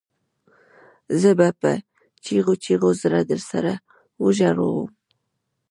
زه 1.21 1.31
به 1.39 1.47
په 1.59 1.71
چیغو 2.25 2.53
چیغو 2.63 2.89
زړه 3.01 3.19
درسره 3.31 3.73
وژړوم 4.23 4.89